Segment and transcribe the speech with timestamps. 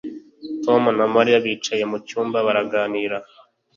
[0.63, 3.17] Tom na Mariya bicaye mucyumba baraganira